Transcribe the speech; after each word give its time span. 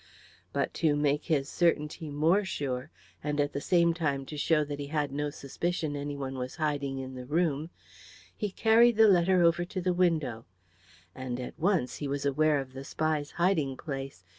But 0.51 0.73
to 0.81 0.95
make 0.95 1.25
his 1.25 1.47
certainty 1.47 2.09
more 2.09 2.43
sure, 2.43 2.89
and 3.23 3.39
at 3.39 3.53
the 3.53 3.61
same 3.61 3.93
time 3.93 4.25
to 4.25 4.35
show 4.35 4.63
that 4.63 4.79
he 4.79 4.87
had 4.87 5.11
no 5.11 5.29
suspicion 5.29 5.95
anyone 5.95 6.39
was 6.39 6.55
hiding 6.55 6.97
in 6.97 7.13
the 7.13 7.27
room, 7.27 7.69
he 8.35 8.49
carried 8.49 8.95
the 8.97 9.07
letter 9.07 9.43
over 9.43 9.63
to 9.65 9.79
the 9.79 9.93
window, 9.93 10.47
and 11.13 11.39
at 11.39 11.59
once 11.59 11.97
he 11.97 12.07
was 12.07 12.25
aware 12.25 12.57
of 12.59 12.73
the 12.73 12.83
spy's 12.83 13.29
hiding 13.37 13.77
place. 13.77 14.25